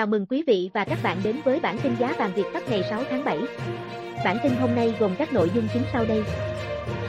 Chào 0.00 0.06
mừng 0.06 0.26
quý 0.26 0.42
vị 0.46 0.70
và 0.74 0.84
các 0.84 0.98
bạn 1.02 1.20
đến 1.24 1.40
với 1.44 1.60
bản 1.60 1.78
tin 1.78 1.96
giá 2.00 2.14
vàng 2.18 2.32
Việt 2.34 2.44
Bắc 2.54 2.70
ngày 2.70 2.82
6 2.90 3.02
tháng 3.10 3.24
7. 3.24 3.38
Bản 4.24 4.36
tin 4.42 4.52
hôm 4.60 4.74
nay 4.74 4.94
gồm 5.00 5.14
các 5.18 5.32
nội 5.32 5.50
dung 5.54 5.68
chính 5.72 5.82
sau 5.92 6.04
đây. 6.04 6.24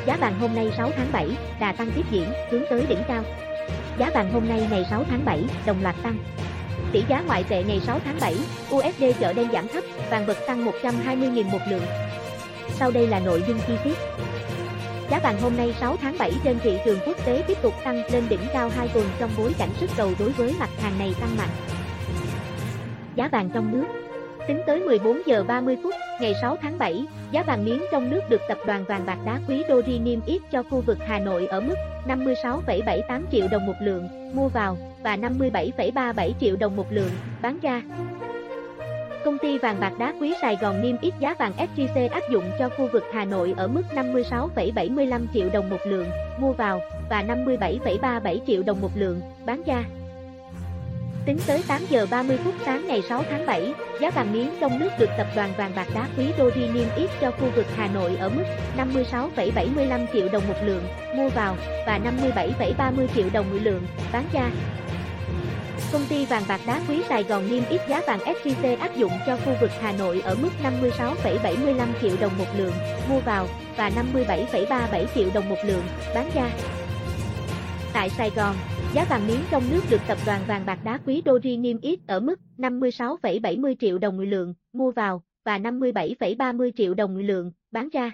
Giá 0.06 0.17
vàng 0.17 0.40
hôm 0.40 0.56
nay 0.56 0.71
6 0.78 0.92
tháng 0.96 1.08
7, 1.12 1.29
đà 1.60 1.72
tăng 1.72 1.92
tiếp 1.96 2.06
diễn, 2.12 2.26
hướng 2.49 2.62
tới 2.69 2.85
đỉnh 2.90 3.04
cao. 3.08 3.24
Giá 3.97 4.10
vàng 4.13 4.33
hôm 4.33 4.49
nay 4.49 4.67
ngày 4.72 4.85
6 4.90 5.04
tháng 5.10 5.26
7, 5.26 5.44
đồng 5.65 5.83
loạt 5.83 5.96
tăng. 6.04 6.17
Tỷ 6.92 7.04
giá 7.10 7.24
ngoại 7.28 7.44
tệ 7.44 7.63
ngày 7.63 7.79
6 7.79 7.99
tháng 8.06 8.17
7, 8.22 8.35
USD 8.76 9.03
chợ 9.19 9.33
đen 9.33 9.47
giảm 9.53 9.67
thấp, 9.67 9.83
vàng 10.10 10.28
bật 10.28 10.37
tăng 10.47 10.65
120.000 10.65 11.49
một 11.51 11.62
lượng. 11.69 11.83
Sau 12.79 12.92
đây 12.92 13.08
là 13.08 13.19
nội 13.19 13.44
dung 13.47 13.60
chi 13.67 13.73
tiết. 13.83 13.97
Giá 15.12 15.19
vàng 15.19 15.42
hôm 15.42 15.58
nay 15.58 15.76
6 15.79 15.97
tháng 16.02 16.17
7 16.17 16.31
trên 16.44 16.59
thị 16.59 16.77
trường 16.85 16.99
quốc 17.05 17.26
tế 17.26 17.44
tiếp 17.48 17.58
tục 17.62 17.73
tăng 17.84 18.03
lên 18.12 18.23
đỉnh 18.30 18.48
cao 18.53 18.70
2 18.70 18.88
tuần 18.88 19.05
trong 19.20 19.30
bối 19.38 19.53
cảnh 19.58 19.70
sức 19.80 19.89
cầu 19.98 20.12
đối 20.20 20.30
với 20.30 20.55
mặt 20.59 20.70
hàng 20.81 20.99
này 20.99 21.13
tăng 21.21 21.38
mạnh. 21.38 21.70
Giá 23.21 23.27
vàng 23.27 23.49
trong 23.53 23.71
nước 23.71 23.85
Tính 24.48 24.61
tới 24.67 24.80
14 24.80 25.21
giờ 25.25 25.43
30 25.43 25.77
phút, 25.84 25.93
ngày 26.21 26.34
6 26.41 26.57
tháng 26.61 26.77
7, 26.77 27.05
giá 27.31 27.44
vàng 27.44 27.66
miếng 27.66 27.84
trong 27.91 28.09
nước 28.09 28.21
được 28.30 28.41
tập 28.47 28.57
đoàn 28.67 28.85
vàng 28.88 29.05
bạc 29.05 29.17
đá 29.25 29.39
quý 29.47 29.63
Doji 29.70 30.03
niêm 30.03 30.20
yết 30.25 30.41
cho 30.52 30.63
khu 30.63 30.81
vực 30.81 30.97
Hà 31.07 31.20
Nội 31.20 31.47
ở 31.47 31.61
mức 31.61 31.75
56,78 32.07 33.21
triệu 33.31 33.47
đồng 33.52 33.66
một 33.66 33.73
lượng 33.81 34.07
mua 34.35 34.47
vào 34.47 34.77
và 35.03 35.17
57,37 35.17 36.31
triệu 36.39 36.55
đồng 36.55 36.75
một 36.75 36.85
lượng 36.91 37.09
bán 37.41 37.59
ra. 37.61 37.81
Công 39.25 39.38
ty 39.38 39.58
vàng 39.58 39.80
bạc 39.80 39.94
đá 39.99 40.13
quý 40.22 40.33
Sài 40.41 40.58
Gòn 40.61 40.81
niêm 40.81 40.95
yết 41.02 41.13
giá 41.19 41.35
vàng 41.39 41.53
SJC 41.58 42.09
áp 42.09 42.23
dụng 42.31 42.52
cho 42.59 42.69
khu 42.69 42.89
vực 42.94 43.03
Hà 43.13 43.25
Nội 43.25 43.53
ở 43.58 43.67
mức 43.67 43.83
56,75 43.95 45.22
triệu 45.33 45.49
đồng 45.53 45.69
một 45.69 45.80
lượng 45.85 46.09
mua 46.39 46.52
vào 46.53 46.81
và 47.09 47.23
57,37 47.23 48.39
triệu 48.47 48.63
đồng 48.63 48.81
một 48.81 48.91
lượng 48.95 49.22
bán 49.45 49.61
ra. 49.66 49.83
Tính 51.25 51.38
tới 51.47 51.64
8 51.67 51.81
giờ 51.89 52.08
30 52.11 52.38
phút 52.44 52.53
sáng 52.66 52.88
ngày 52.88 53.02
6 53.09 53.23
tháng 53.30 53.45
7, 53.45 53.73
giá 54.02 54.11
vàng 54.11 54.33
miếng 54.33 54.50
trong 54.61 54.80
nước 54.80 54.89
được 55.00 55.09
tập 55.17 55.27
đoàn 55.36 55.53
vàng 55.58 55.72
bạc 55.75 55.88
đá 55.95 56.08
quý 56.17 56.25
Doji 56.38 56.73
niêm 56.73 56.88
yết 56.95 57.09
cho 57.22 57.31
khu 57.31 57.50
vực 57.55 57.66
Hà 57.75 57.88
Nội 57.88 58.16
ở 58.19 58.30
mức 58.30 58.44
56,75 58.77 60.05
triệu 60.14 60.30
đồng 60.30 60.47
một 60.47 60.55
lượng 60.64 60.83
mua 61.16 61.30
vào 61.30 61.58
và 61.86 61.99
57,30 61.99 63.08
triệu 63.16 63.30
đồng 63.33 63.52
một 63.52 63.59
lượng 63.61 63.88
bán 64.14 64.25
ra. 64.33 64.49
Công 65.92 66.05
ty 66.09 66.25
vàng 66.25 66.44
bạc 66.47 66.61
đá 66.67 66.81
quý 66.88 67.02
Sài 67.09 67.23
Gòn 67.23 67.49
niêm 67.52 67.64
yết 67.69 67.81
giá 67.89 68.02
vàng 68.08 68.19
SJC 68.19 68.77
áp 68.80 68.95
dụng 68.95 69.11
cho 69.27 69.38
khu 69.38 69.53
vực 69.61 69.72
Hà 69.81 69.92
Nội 69.92 70.22
ở 70.25 70.36
mức 70.36 70.49
56,75 70.64 71.88
triệu 72.02 72.11
đồng 72.19 72.38
một 72.38 72.47
lượng 72.58 72.73
mua 73.09 73.19
vào 73.19 73.47
và 73.77 73.92
57,37 74.14 75.05
triệu 75.16 75.30
đồng 75.33 75.49
một 75.49 75.59
lượng 75.66 75.83
bán 76.16 76.30
ra. 76.36 76.49
Tại 77.94 78.09
Sài 78.09 78.31
Gòn, 78.36 78.55
giá 78.94 79.06
vàng 79.09 79.28
miếng 79.28 79.39
trong 79.52 79.64
nước 79.72 79.81
được 79.89 80.02
tập 80.08 80.17
đoàn 80.25 80.42
vàng 80.47 80.66
bạc 80.66 80.80
đá 80.84 81.00
quý 81.06 81.22
Doji 81.25 81.61
niêm 81.61 81.81
yết 81.81 82.00
ở 82.08 82.20
mức 82.20 82.39
56,70 82.58 83.75
triệu 83.80 83.98
đồng 83.98 84.17
một 84.17 84.23
lượng 84.23 84.53
mua 84.73 84.92
vào 84.92 85.22
và 85.45 85.58
57,30 85.58 86.72
triệu 86.78 86.94
đồng 86.94 87.16
một 87.16 87.22
lượng 87.23 87.52
bán 87.72 87.89
ra. 87.89 88.11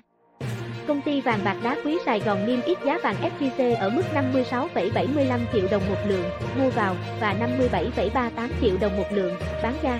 Công 0.88 1.02
ty 1.02 1.22
vàng 1.22 1.40
bạc 1.44 1.58
đá 1.64 1.78
quý 1.86 1.98
Sài 2.06 2.20
Gòn 2.20 2.48
niêm 2.48 2.62
yết 2.62 2.78
giá 2.86 3.00
vàng 3.04 3.16
SJC 3.22 3.78
ở 3.78 3.90
mức 3.90 4.02
56,75 4.14 5.40
triệu 5.54 5.68
đồng 5.72 5.82
một 5.90 5.98
lượng 6.08 6.24
mua 6.60 6.70
vào 6.70 6.96
và 7.22 7.36
57,38 7.62 8.50
triệu 8.62 8.78
đồng 8.82 8.98
một 8.98 9.08
lượng 9.12 9.34
bán 9.64 9.74
ra. 9.82 10.00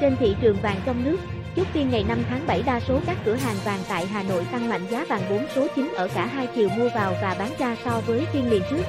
Trên 0.00 0.16
thị 0.16 0.36
trường 0.40 0.56
vàng 0.62 0.80
trong 0.86 1.04
nước, 1.04 1.16
chốt 1.56 1.66
phiên 1.66 1.90
ngày 1.90 2.04
5 2.08 2.18
tháng 2.28 2.46
7 2.46 2.62
đa 2.66 2.80
số 2.80 3.00
các 3.06 3.16
cửa 3.24 3.34
hàng 3.34 3.56
vàng 3.64 3.80
tại 3.88 4.06
Hà 4.06 4.22
Nội 4.22 4.44
tăng 4.52 4.68
mạnh 4.68 4.86
giá 4.90 5.04
vàng 5.08 5.22
4 5.30 5.46
số 5.54 5.66
9 5.76 5.92
ở 5.94 6.08
cả 6.14 6.26
hai 6.26 6.48
chiều 6.54 6.68
mua 6.78 6.88
vào 6.94 7.14
và 7.22 7.36
bán 7.38 7.50
ra 7.58 7.76
so 7.84 8.00
với 8.06 8.26
phiên 8.32 8.50
liền 8.50 8.62
trước. 8.70 8.82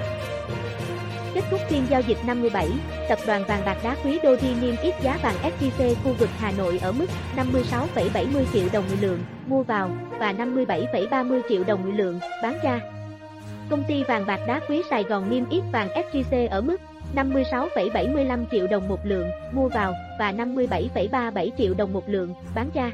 Kết 1.36 1.44
thúc 1.52 1.60
phiên 1.68 1.86
giao 1.90 2.02
dịch 2.02 2.18
57, 2.26 2.70
tập 3.10 3.20
đoàn 3.28 3.44
vàng 3.48 3.62
bạc 3.66 3.78
đá 3.84 3.96
quý 4.04 4.20
Doji 4.24 4.62
niêm 4.62 4.76
yết 4.82 5.02
giá 5.02 5.18
vàng 5.24 5.36
SJC 5.44 5.96
khu 6.04 6.14
vực 6.14 6.30
Hà 6.38 6.52
Nội 6.52 6.80
ở 6.82 6.92
mức 6.92 7.06
56,70 7.36 8.44
triệu 8.54 8.68
đồng 8.74 8.84
một 8.90 8.96
lượng 9.02 9.20
mua 9.48 9.64
vào 9.64 9.92
và 10.20 10.34
57,30 10.34 11.42
triệu 11.50 11.64
đồng 11.64 11.84
một 11.84 11.92
lượng 11.96 12.20
bán 12.44 12.58
ra. 12.64 12.80
Công 13.70 13.84
ty 13.88 14.04
vàng 14.04 14.26
bạc 14.26 14.40
đá 14.48 14.60
quý 14.70 14.82
Sài 14.90 15.04
Gòn 15.04 15.30
niêm 15.30 15.50
yết 15.50 15.64
vàng 15.72 15.88
SJC 15.90 16.50
ở 16.50 16.62
mức 16.62 16.78
56,75 17.16 18.46
triệu 18.52 18.68
đồng 18.68 18.88
một 18.88 19.00
lượng 19.04 19.30
mua 19.52 19.68
vào 19.68 19.94
và 20.20 20.32
57,37 20.32 21.50
triệu 21.58 21.74
đồng 21.74 21.94
một 21.94 22.10
lượng 22.10 22.34
bán 22.56 22.70
ra. 22.74 22.92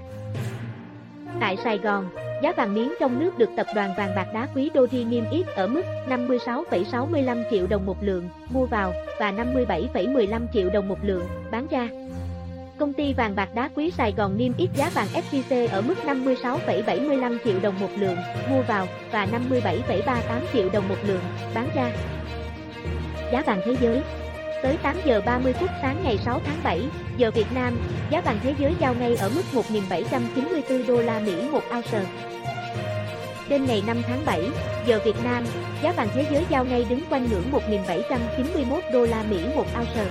Tại 1.40 1.58
Sài 1.64 1.78
Gòn, 1.78 2.10
giá 2.42 2.52
vàng 2.58 2.74
miếng 2.74 2.94
trong 3.00 3.20
nước 3.20 3.38
được 3.38 3.50
tập 3.56 3.68
đoàn 3.76 3.94
vàng 3.98 4.16
bạc 4.16 4.28
đá 4.34 4.48
quý 4.56 4.72
Doji 4.74 5.10
niêm 5.10 5.24
yết 5.32 5.48
ở 5.48 5.68
mức 5.68 5.82
56,65 6.10 7.44
triệu 7.52 7.68
đồng 7.68 7.86
một 7.86 7.98
lượng 8.02 8.30
mua 8.50 8.66
vào 8.66 8.94
và 9.20 9.32
57,15 9.32 10.42
triệu 10.54 10.70
đồng 10.70 10.88
một 10.88 10.98
lượng 11.04 11.26
bán 11.52 11.68
ra. 11.68 11.90
Công 12.78 12.94
ty 12.94 13.14
vàng 13.14 13.36
bạc 13.36 13.50
đá 13.56 13.70
quý 13.76 13.92
Sài 13.92 14.14
Gòn 14.18 14.38
niêm 14.38 14.52
yết 14.58 14.70
giá 14.76 14.90
vàng 14.94 15.08
SJC 15.14 15.68
ở 15.72 15.82
mức 15.82 15.96
56,75 16.06 17.38
triệu 17.46 17.60
đồng 17.60 17.80
một 17.80 17.90
lượng 17.98 18.18
mua 18.50 18.62
vào 18.62 18.88
và 19.12 19.28
57,38 19.32 20.22
triệu 20.54 20.70
đồng 20.70 20.90
một 20.90 20.98
lượng 21.08 21.24
bán 21.56 21.70
ra. 21.76 21.92
Giá 23.32 23.42
vàng 23.46 23.62
thế 23.66 23.76
giới 23.82 24.02
Tới 24.64 24.78
8 24.84 24.96
giờ 25.06 25.22
30 25.26 25.54
phút 25.54 25.70
sáng 25.82 26.04
ngày 26.04 26.18
6 26.18 26.40
tháng 26.46 26.58
7, 26.64 26.82
giờ 27.18 27.32
Việt 27.32 27.46
Nam, 27.56 27.78
giá 28.12 28.22
vàng 28.22 28.40
thế 28.44 28.56
giới 28.60 28.76
giao 28.80 28.96
ngay 28.96 29.16
ở 29.16 29.30
mức 29.36 29.42
1.794 29.54 30.88
đô 30.88 31.02
la 31.02 31.20
Mỹ 31.20 31.50
một 31.52 31.62
ounce. 31.76 32.06
Đêm 33.50 33.66
ngày 33.66 33.84
5 33.88 33.98
tháng 34.08 34.26
7, 34.26 34.42
giờ 34.88 35.00
Việt 35.06 35.16
Nam, 35.24 35.44
giá 35.84 35.92
vàng 35.92 36.08
thế 36.14 36.26
giới 36.32 36.46
giao 36.50 36.66
ngay 36.66 36.86
đứng 36.90 37.00
quanh 37.10 37.28
ngưỡng 37.30 37.52
1.791 37.52 38.80
đô 38.94 39.06
la 39.06 39.24
Mỹ 39.30 39.40
một 39.56 39.66
ounce. 39.80 40.06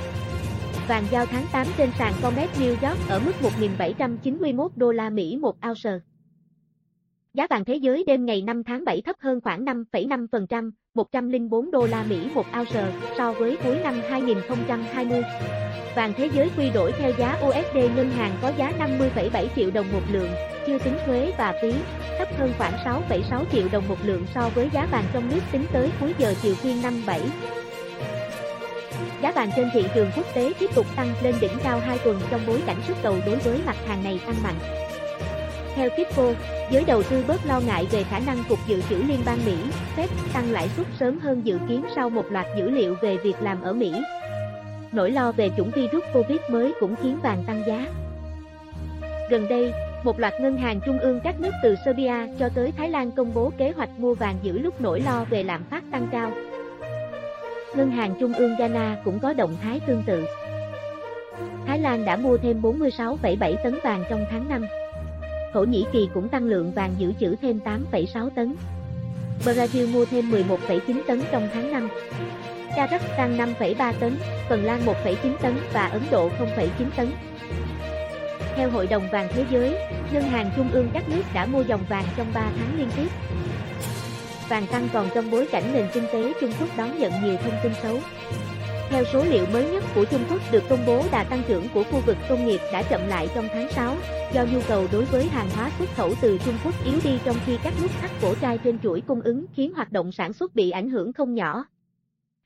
Vàng 0.88 1.05
giao 1.11 1.27
tháng 1.27 1.47
8 1.53 1.67
trên 1.77 1.91
sàn 1.99 2.12
Comex 2.22 2.50
New 2.61 2.88
York 2.88 3.09
ở 3.09 3.21
mức 3.25 3.32
1.791 3.78 4.69
đô 4.77 4.93
la 4.93 5.11
Mỹ 5.11 5.37
một 5.41 5.56
ounce. 5.69 5.91
Giá 7.34 7.47
vàng 7.50 7.65
thế 7.65 7.75
giới 7.75 8.05
đêm 8.06 8.27
ngày 8.27 8.43
5 8.43 8.65
tháng 8.65 8.84
7 8.84 9.03
thấp 9.03 9.17
hơn 9.19 9.41
khoảng 9.41 9.65
5,5%, 9.65 10.71
104 10.94 11.70
đô 11.70 11.86
la 11.86 12.02
Mỹ 12.02 12.28
một 12.34 12.46
ounce 12.58 12.92
so 13.18 13.32
với 13.32 13.56
cuối 13.64 13.76
năm 13.78 14.00
2020. 14.08 15.22
Vàng 15.96 16.12
thế 16.16 16.28
giới 16.34 16.50
quy 16.56 16.70
đổi 16.70 16.92
theo 16.92 17.12
giá 17.18 17.38
USD 17.46 17.76
ngân 17.96 18.10
hàng 18.10 18.36
có 18.42 18.52
giá 18.56 18.72
50,7 18.78 19.46
triệu 19.56 19.70
đồng 19.70 19.92
một 19.92 20.00
lượng, 20.10 20.30
chưa 20.66 20.78
tính 20.78 20.94
thuế 21.06 21.32
và 21.38 21.54
phí, 21.62 21.72
thấp 22.18 22.28
hơn 22.38 22.52
khoảng 22.58 22.72
6,6 22.72 23.44
triệu 23.52 23.68
đồng 23.72 23.88
một 23.88 23.96
lượng 24.04 24.26
so 24.34 24.50
với 24.54 24.70
giá 24.72 24.86
vàng 24.90 25.04
trong 25.12 25.28
nước 25.30 25.40
tính 25.52 25.64
tới 25.72 25.90
cuối 26.00 26.14
giờ 26.18 26.34
chiều 26.42 26.54
phiên 26.54 26.82
năm 26.82 27.02
7. 27.06 27.20
Giá 29.22 29.32
vàng 29.32 29.50
trên 29.56 29.68
thị 29.74 29.84
trường 29.94 30.10
quốc 30.16 30.26
tế 30.34 30.52
tiếp 30.58 30.70
tục 30.74 30.86
tăng 30.96 31.14
lên 31.22 31.34
đỉnh 31.40 31.58
cao 31.64 31.80
2 31.80 31.98
tuần 31.98 32.20
trong 32.30 32.40
bối 32.46 32.62
cảnh 32.66 32.82
sức 32.86 32.96
cầu 33.02 33.16
đối 33.26 33.36
với 33.36 33.60
mặt 33.66 33.76
hàng 33.86 34.04
này 34.04 34.20
tăng 34.26 34.42
mạnh. 34.42 34.89
Theo 35.75 35.91
Kitco, 35.91 36.32
giới 36.70 36.84
đầu 36.84 37.03
tư 37.03 37.25
bớt 37.28 37.47
lo 37.47 37.60
ngại 37.66 37.86
về 37.91 38.03
khả 38.03 38.19
năng 38.19 38.38
Cục 38.48 38.58
Dự 38.66 38.82
trữ 38.91 38.97
Liên 38.97 39.20
bang 39.26 39.38
Mỹ, 39.47 39.56
Fed 39.97 40.06
tăng 40.34 40.50
lãi 40.50 40.69
suất 40.76 40.86
sớm 41.00 41.19
hơn 41.19 41.41
dự 41.44 41.58
kiến 41.69 41.82
sau 41.97 42.10
một 42.10 42.25
loạt 42.31 42.47
dữ 42.56 42.70
liệu 42.70 42.97
về 43.03 43.16
việc 43.16 43.34
làm 43.41 43.62
ở 43.62 43.72
Mỹ. 43.72 43.92
Nỗi 44.92 45.10
lo 45.10 45.32
về 45.32 45.50
chủng 45.56 45.70
virus 45.70 46.04
Covid 46.14 46.38
mới 46.50 46.72
cũng 46.81 46.94
khiến 47.03 47.19
vàng 47.22 47.44
tăng 47.47 47.62
giá. 47.66 47.86
Gần 49.31 49.48
đây, 49.48 49.72
một 50.04 50.20
loạt 50.20 50.34
ngân 50.41 50.56
hàng 50.56 50.81
trung 50.86 50.98
ương 50.98 51.20
các 51.25 51.41
nước 51.41 51.50
từ 51.62 51.76
Serbia 51.84 52.14
cho 52.38 52.48
tới 52.54 52.72
Thái 52.76 52.91
Lan 52.91 53.10
công 53.12 53.34
bố 53.34 53.52
kế 53.58 53.72
hoạch 53.76 53.98
mua 53.98 54.14
vàng 54.14 54.37
giữ 54.42 54.58
lúc 54.58 54.81
nỗi 54.81 55.00
lo 55.00 55.25
về 55.31 55.42
lạm 55.42 55.64
phát 55.70 55.82
tăng 55.92 56.08
cao. 56.12 56.32
Ngân 57.75 57.91
hàng 57.91 58.14
trung 58.20 58.32
ương 58.32 58.56
Ghana 58.58 58.97
cũng 59.04 59.19
có 59.19 59.32
động 59.32 59.56
thái 59.62 59.81
tương 59.87 60.02
tự. 60.06 60.25
Thái 61.66 61.78
Lan 61.78 62.04
đã 62.04 62.16
mua 62.16 62.37
thêm 62.37 62.62
46,7 62.62 63.56
tấn 63.64 63.78
vàng 63.82 64.04
trong 64.10 64.25
tháng 64.31 64.48
5. 64.48 64.66
Thổ 65.53 65.65
Nhĩ 65.65 65.84
Kỳ 65.93 66.09
cũng 66.15 66.28
tăng 66.28 66.44
lượng 66.44 66.72
vàng 66.72 66.94
giữ 66.99 67.12
trữ 67.21 67.37
thêm 67.43 67.61
8,6 67.65 68.31
tấn. 68.31 68.55
Brazil 69.44 69.93
mua 69.93 70.05
thêm 70.05 70.31
11,9 70.31 71.00
tấn 71.06 71.23
trong 71.32 71.49
tháng 71.55 71.73
5. 71.73 71.88
Kazakhstan 72.76 73.37
5,3 73.37 73.93
tấn, 74.00 74.17
Phần 74.49 74.64
Lan 74.64 74.81
1,9 74.87 75.37
tấn 75.43 75.55
và 75.73 75.87
Ấn 75.87 76.02
Độ 76.11 76.29
0,9 76.29 76.69
tấn. 76.97 77.12
Theo 78.56 78.70
Hội 78.70 78.87
đồng 78.87 79.08
vàng 79.12 79.29
thế 79.31 79.44
giới, 79.50 79.76
ngân 80.12 80.23
hàng 80.23 80.50
trung 80.56 80.70
ương 80.73 80.88
các 80.93 81.08
nước 81.08 81.23
đã 81.35 81.47
mua 81.47 81.62
dòng 81.62 81.85
vàng 81.88 82.05
trong 82.17 82.26
3 82.35 82.41
tháng 82.58 82.79
liên 82.79 82.88
tiếp. 82.96 83.08
Vàng 84.49 84.67
tăng 84.67 84.88
còn 84.93 85.08
trong 85.14 85.31
bối 85.31 85.49
cảnh 85.53 85.73
nền 85.73 85.87
kinh 85.94 86.05
tế 86.12 86.32
Trung 86.41 86.53
Quốc 86.61 86.69
đón 86.76 86.99
nhận 86.99 87.12
nhiều 87.23 87.37
thông 87.44 87.55
tin 87.62 87.73
xấu. 87.82 87.99
Theo 88.90 89.04
số 89.04 89.25
liệu 89.25 89.46
mới 89.52 89.70
nhất 89.70 89.84
của 89.94 90.04
Trung 90.04 90.25
Quốc 90.31 90.40
được 90.52 90.62
công 90.69 90.87
bố 90.87 91.04
đà 91.12 91.25
tăng 91.25 91.42
trưởng 91.48 91.64
của 91.75 91.84
khu 91.84 92.00
vực 92.06 92.16
công 92.28 92.46
nghiệp 92.46 92.60
đã 92.72 92.82
chậm 92.82 93.00
lại 93.08 93.28
trong 93.34 93.48
tháng 93.52 93.69
6, 93.70 93.96
do 94.34 94.44
nhu 94.52 94.60
cầu 94.69 94.87
đối 94.92 95.04
với 95.04 95.25
hàng 95.25 95.48
hóa 95.54 95.70
xuất 95.78 95.88
khẩu 95.96 96.14
từ 96.22 96.38
Trung 96.44 96.54
Quốc 96.64 96.75
yếu 96.84 96.94
đi 97.04 97.19
trong 97.25 97.37
khi 97.46 97.58
các 97.64 97.75
nút 97.82 97.90
thắt 98.00 98.10
cổ 98.22 98.34
trai 98.34 98.58
trên 98.58 98.78
chuỗi 98.78 99.00
cung 99.00 99.20
ứng 99.20 99.46
khiến 99.54 99.72
hoạt 99.75 99.92
động 99.92 100.12
sản 100.12 100.32
xuất 100.32 100.54
bị 100.54 100.70
ảnh 100.70 100.90
hưởng 100.90 101.12
không 101.12 101.34
nhỏ. 101.34 101.64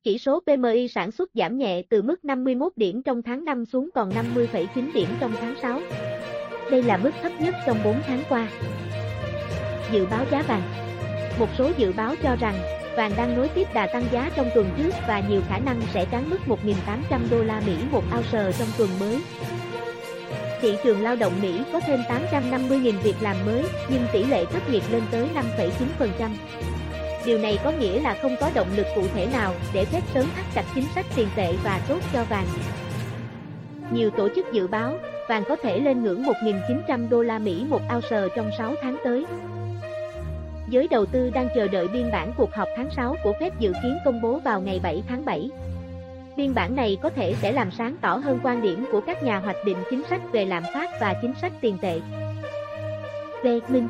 Chỉ 0.02 0.18
số 0.18 0.40
PMI 0.40 0.88
sản 0.88 1.10
xuất 1.10 1.30
giảm 1.34 1.58
nhẹ 1.58 1.82
từ 1.90 2.02
mức 2.02 2.24
51 2.24 2.72
điểm 2.76 3.02
trong 3.02 3.22
tháng 3.22 3.44
5 3.44 3.64
xuống 3.64 3.90
còn 3.94 4.10
50,9 4.10 4.92
điểm 4.94 5.08
trong 5.20 5.32
tháng 5.40 5.54
6. 5.62 5.80
Đây 6.70 6.82
là 6.82 6.96
mức 6.96 7.10
thấp 7.22 7.32
nhất 7.40 7.54
trong 7.66 7.78
4 7.84 7.96
tháng 8.06 8.22
qua. 8.28 8.48
Dự 9.92 10.06
báo 10.06 10.24
giá 10.30 10.42
vàng 10.42 10.62
Một 11.38 11.48
số 11.58 11.70
dự 11.76 11.92
báo 11.92 12.14
cho 12.22 12.36
rằng, 12.40 12.83
vàng 12.96 13.12
đang 13.16 13.36
nối 13.36 13.48
tiếp 13.48 13.68
đà 13.74 13.86
tăng 13.86 14.04
giá 14.12 14.30
trong 14.36 14.50
tuần 14.54 14.70
trước 14.76 14.94
và 15.08 15.22
nhiều 15.28 15.42
khả 15.48 15.58
năng 15.58 15.80
sẽ 15.94 16.04
cán 16.04 16.30
mức 16.30 16.38
1.800 16.46 17.20
đô 17.30 17.42
la 17.42 17.60
Mỹ 17.66 17.76
một 17.90 18.02
ounce 18.16 18.52
trong 18.58 18.68
tuần 18.78 18.88
mới. 19.00 19.22
Thị 20.60 20.76
trường 20.84 21.02
lao 21.02 21.16
động 21.16 21.32
Mỹ 21.42 21.60
có 21.72 21.80
thêm 21.80 22.00
850.000 22.40 22.92
việc 23.02 23.16
làm 23.20 23.36
mới, 23.46 23.64
nhưng 23.88 24.06
tỷ 24.12 24.24
lệ 24.24 24.44
thất 24.44 24.70
nghiệp 24.70 24.82
lên 24.92 25.02
tới 25.10 25.28
5,9%. 25.58 26.30
Điều 27.26 27.38
này 27.38 27.58
có 27.64 27.70
nghĩa 27.70 28.00
là 28.00 28.16
không 28.22 28.36
có 28.40 28.50
động 28.54 28.68
lực 28.76 28.86
cụ 28.94 29.02
thể 29.14 29.26
nào 29.26 29.54
để 29.72 29.84
phép 29.84 30.00
sớm 30.14 30.26
áp 30.36 30.44
đặt 30.54 30.64
chính 30.74 30.84
sách 30.94 31.06
tiền 31.16 31.28
tệ 31.36 31.54
và 31.64 31.80
tốt 31.88 31.98
cho 32.12 32.24
vàng. 32.24 32.46
Nhiều 33.90 34.10
tổ 34.10 34.28
chức 34.36 34.52
dự 34.52 34.66
báo, 34.66 34.98
vàng 35.28 35.44
có 35.48 35.56
thể 35.56 35.80
lên 35.80 36.02
ngưỡng 36.02 36.22
1.900 36.22 37.08
đô 37.08 37.22
la 37.22 37.38
Mỹ 37.38 37.66
một 37.68 37.80
ounce 37.94 38.22
trong 38.36 38.50
6 38.58 38.74
tháng 38.82 38.96
tới. 39.04 39.24
Giới 40.68 40.88
đầu 40.88 41.06
tư 41.06 41.30
đang 41.30 41.48
chờ 41.54 41.68
đợi 41.68 41.88
biên 41.88 42.10
bản 42.12 42.32
cuộc 42.36 42.54
họp 42.54 42.68
tháng 42.76 42.90
6 42.90 43.16
của 43.24 43.32
Fed 43.40 43.50
dự 43.58 43.72
kiến 43.82 43.98
công 44.04 44.20
bố 44.22 44.38
vào 44.38 44.60
ngày 44.60 44.80
7 44.82 45.02
tháng 45.08 45.24
7. 45.24 45.50
Biên 46.36 46.54
bản 46.54 46.76
này 46.76 46.96
có 47.02 47.10
thể 47.10 47.34
sẽ 47.42 47.52
làm 47.52 47.70
sáng 47.70 47.96
tỏ 48.00 48.16
hơn 48.16 48.40
quan 48.42 48.62
điểm 48.62 48.84
của 48.92 49.00
các 49.00 49.22
nhà 49.22 49.38
hoạch 49.38 49.56
định 49.64 49.78
chính 49.90 50.02
sách 50.10 50.20
về 50.32 50.44
lạm 50.44 50.62
phát 50.74 50.90
và 51.00 51.14
chính 51.22 51.34
sách 51.40 51.52
tiền 51.60 51.78
tệ. 51.78 52.00
Lê 53.42 53.60
Minh, 53.68 53.88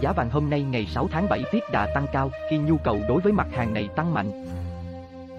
Giá 0.00 0.12
vàng 0.12 0.30
hôm 0.30 0.50
nay 0.50 0.62
ngày 0.62 0.86
6 0.86 1.08
tháng 1.12 1.28
7 1.28 1.42
tiếp 1.52 1.62
đà 1.72 1.86
tăng 1.94 2.06
cao 2.12 2.30
khi 2.50 2.58
nhu 2.58 2.76
cầu 2.76 2.98
đối 3.08 3.20
với 3.20 3.32
mặt 3.32 3.46
hàng 3.52 3.74
này 3.74 3.88
tăng 3.96 4.14
mạnh. 4.14 4.44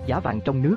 Giá 0.05 0.19
vàng 0.19 0.41
trong 0.41 0.61
nước 0.61 0.75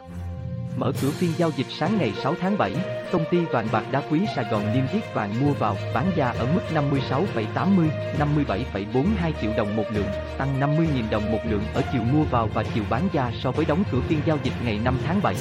Mở 0.79 0.93
cửa 1.03 1.11
phiên 1.11 1.31
giao 1.37 1.51
dịch 1.57 1.67
sáng 1.71 1.99
ngày 1.99 2.13
6 2.23 2.35
tháng 2.41 2.59
7, 2.59 2.73
công 3.13 3.25
ty 3.31 3.39
vàng 3.39 3.69
bạc 3.73 3.85
đá 3.91 4.03
quý 4.11 4.21
Sài 4.37 4.45
Gòn 4.51 4.75
niêm 4.75 4.85
yết 4.93 5.15
vàng 5.15 5.35
mua 5.41 5.53
vào, 5.53 5.77
bán 5.95 6.11
ra 6.17 6.29
ở 6.39 6.47
mức 6.55 6.61
56,80, 6.75 7.89
57,42 8.19 9.33
triệu 9.43 9.51
đồng 9.57 9.77
một 9.77 9.85
lượng, 9.93 10.07
tăng 10.39 10.61
50.000 10.61 11.11
đồng 11.11 11.33
một 11.33 11.39
lượng 11.51 11.63
ở 11.75 11.83
chiều 11.93 12.03
mua 12.03 12.23
vào 12.23 12.49
và 12.55 12.65
chiều 12.75 12.85
bán 12.91 13.09
ra 13.13 13.33
so 13.43 13.51
với 13.51 13.65
đóng 13.65 13.85
cửa 13.93 14.01
phiên 14.09 14.21
giao 14.27 14.39
dịch 14.43 14.53
ngày 14.65 14.81
5 14.85 14.99
tháng 15.07 15.23
7. 15.23 15.35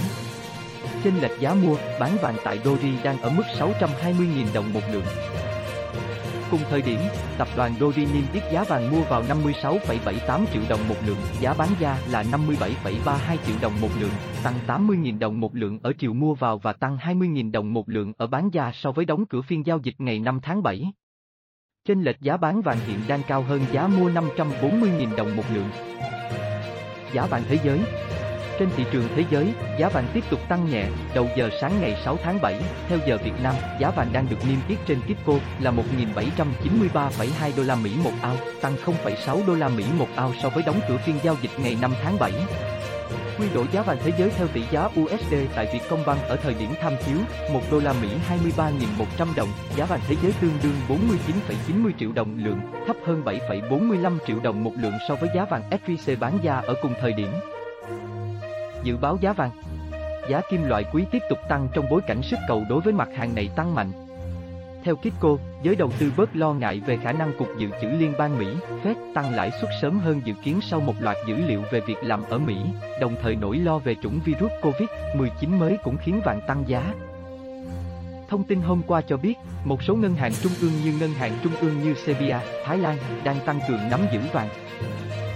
Trên 1.03 1.13
lệch 1.21 1.39
giá 1.39 1.53
mua, 1.53 1.75
bán 1.99 2.17
vàng 2.21 2.35
tại 2.43 2.59
Doji 2.63 3.03
đang 3.03 3.21
ở 3.21 3.29
mức 3.29 3.43
620.000 3.59 4.45
đồng 4.53 4.73
một 4.73 4.81
lượng. 4.91 5.05
Cùng 6.51 6.59
thời 6.69 6.81
điểm, 6.81 6.99
tập 7.37 7.47
đoàn 7.55 7.75
Doji 7.79 8.13
niêm 8.13 8.23
yết 8.33 8.43
giá 8.51 8.63
vàng 8.63 8.91
mua 8.91 9.01
vào 9.01 9.23
56,78 9.23 10.45
triệu 10.53 10.61
đồng 10.69 10.87
một 10.89 10.95
lượng, 11.05 11.17
giá 11.39 11.53
bán 11.53 11.69
ra 11.79 11.97
là 12.11 12.23
57,32 12.23 13.37
triệu 13.47 13.55
đồng 13.61 13.81
một 13.81 13.89
lượng, 13.99 14.11
tăng 14.47 14.87
80.000 14.87 15.19
đồng 15.19 15.39
một 15.39 15.55
lượng 15.55 15.79
ở 15.83 15.93
chiều 15.99 16.13
mua 16.13 16.33
vào 16.33 16.57
và 16.57 16.73
tăng 16.73 16.97
20.000 16.97 17.51
đồng 17.51 17.73
một 17.73 17.89
lượng 17.89 18.13
ở 18.17 18.27
bán 18.27 18.49
ra 18.49 18.71
so 18.73 18.91
với 18.91 19.05
đóng 19.05 19.25
cửa 19.25 19.41
phiên 19.41 19.65
giao 19.65 19.79
dịch 19.83 19.95
ngày 19.97 20.19
5 20.19 20.39
tháng 20.43 20.63
7. 20.63 20.91
Trên 21.87 22.01
lệch 22.01 22.21
giá 22.21 22.37
bán 22.37 22.61
vàng 22.61 22.77
hiện 22.87 22.99
đang 23.07 23.21
cao 23.27 23.41
hơn 23.41 23.61
giá 23.71 23.87
mua 23.87 24.09
540.000 24.09 25.15
đồng 25.15 25.35
một 25.35 25.43
lượng. 25.53 25.69
Giá 27.13 27.25
vàng 27.25 27.43
thế 27.47 27.59
giới 27.63 27.79
trên 28.59 28.69
thị 28.75 28.85
trường 28.91 29.07
thế 29.15 29.23
giới, 29.31 29.53
giá 29.79 29.89
vàng 29.89 30.07
tiếp 30.13 30.23
tục 30.29 30.39
tăng 30.49 30.69
nhẹ, 30.69 30.89
đầu 31.15 31.27
giờ 31.37 31.49
sáng 31.61 31.81
ngày 31.81 32.01
6 32.05 32.17
tháng 32.23 32.41
7, 32.41 32.61
theo 32.87 32.99
giờ 33.07 33.17
Việt 33.23 33.43
Nam, 33.43 33.55
giá 33.79 33.91
vàng 33.91 34.09
đang 34.13 34.27
được 34.29 34.37
niêm 34.49 34.59
yết 34.67 34.77
trên 34.87 34.99
Kitco 35.01 35.33
là 35.59 35.71
1.793,2 35.71 37.51
đô 37.57 37.63
la 37.63 37.75
Mỹ 37.75 37.91
một 38.03 38.11
ao, 38.21 38.35
tăng 38.61 38.75
0,6 38.75 39.47
đô 39.47 39.55
la 39.55 39.69
Mỹ 39.69 39.85
một 39.97 40.07
ao 40.15 40.33
so 40.43 40.49
với 40.49 40.63
đóng 40.65 40.79
cửa 40.87 40.97
phiên 40.97 41.15
giao 41.23 41.35
dịch 41.41 41.51
ngày 41.63 41.77
5 41.81 41.91
tháng 42.03 42.19
7. 42.19 42.31
Quy 43.39 43.45
đổi 43.53 43.65
giá 43.71 43.81
vàng 43.81 43.97
thế 44.03 44.11
giới 44.17 44.29
theo 44.29 44.47
tỷ 44.47 44.61
giá 44.71 44.89
USD 44.99 45.33
tại 45.55 45.69
Vietcombank 45.73 46.21
ở 46.27 46.35
thời 46.35 46.53
điểm 46.53 46.69
tham 46.81 46.93
chiếu, 47.05 47.17
1 47.53 47.61
đô 47.71 47.79
la 47.79 47.93
Mỹ 48.01 48.09
23.100 48.47 49.27
đồng, 49.35 49.49
giá 49.75 49.85
vàng 49.85 49.99
thế 50.07 50.15
giới 50.23 50.33
tương 50.41 50.57
đương 50.63 50.75
49,90 50.89 51.91
triệu 51.99 52.11
đồng 52.11 52.37
lượng, 52.43 52.59
thấp 52.87 52.95
hơn 53.05 53.23
7,45 53.25 54.17
triệu 54.27 54.39
đồng 54.39 54.63
một 54.63 54.73
lượng 54.77 54.93
so 55.07 55.15
với 55.15 55.29
giá 55.35 55.45
vàng 55.45 55.63
SJC 55.69 56.19
bán 56.19 56.39
ra 56.43 56.61
ở 56.67 56.75
cùng 56.81 56.93
thời 57.01 57.13
điểm. 57.13 57.29
Dự 58.83 58.97
báo 58.97 59.17
giá 59.21 59.33
vàng 59.33 59.51
Giá 60.29 60.41
kim 60.49 60.63
loại 60.63 60.83
quý 60.93 61.05
tiếp 61.11 61.21
tục 61.29 61.37
tăng 61.49 61.67
trong 61.73 61.85
bối 61.89 62.01
cảnh 62.07 62.21
sức 62.23 62.39
cầu 62.47 62.63
đối 62.69 62.81
với 62.81 62.93
mặt 62.93 63.09
hàng 63.15 63.35
này 63.35 63.49
tăng 63.55 63.75
mạnh. 63.75 64.06
Theo 64.87 64.95
Kitco, 64.95 65.37
giới 65.63 65.75
đầu 65.75 65.91
tư 65.99 66.11
bớt 66.17 66.35
lo 66.35 66.53
ngại 66.53 66.81
về 66.85 66.97
khả 66.97 67.11
năng 67.11 67.37
Cục 67.37 67.47
Dự 67.57 67.69
trữ 67.81 67.87
Liên 67.87 68.13
bang 68.17 68.37
Mỹ, 68.37 68.47
Fed 68.83 68.95
tăng 69.13 69.35
lãi 69.35 69.51
suất 69.61 69.69
sớm 69.81 69.99
hơn 69.99 70.21
dự 70.25 70.33
kiến 70.43 70.59
sau 70.61 70.79
một 70.79 70.93
loạt 70.99 71.17
dữ 71.27 71.35
liệu 71.35 71.61
về 71.71 71.79
việc 71.79 71.95
làm 72.01 72.23
ở 72.29 72.37
Mỹ, 72.37 72.55
đồng 73.01 73.15
thời 73.21 73.35
nỗi 73.35 73.57
lo 73.57 73.77
về 73.77 73.95
chủng 74.03 74.19
virus 74.25 74.51
COVID-19 74.61 75.59
mới 75.59 75.77
cũng 75.83 75.97
khiến 75.97 76.21
vàng 76.25 76.41
tăng 76.47 76.63
giá. 76.67 76.93
Thông 78.29 78.43
tin 78.43 78.61
hôm 78.61 78.81
qua 78.87 79.01
cho 79.01 79.17
biết, 79.17 79.33
một 79.65 79.83
số 79.83 79.95
ngân 79.95 80.15
hàng 80.15 80.31
trung 80.41 80.51
ương 80.61 80.71
như 80.83 80.97
ngân 80.99 81.13
hàng 81.13 81.37
trung 81.43 81.53
ương 81.61 81.83
như 81.83 81.93
Serbia, 81.93 82.37
Thái 82.65 82.77
Lan 82.77 82.97
đang 83.23 83.37
tăng 83.45 83.59
cường 83.67 83.89
nắm 83.91 83.99
giữ 84.13 84.19
vàng. 84.33 84.49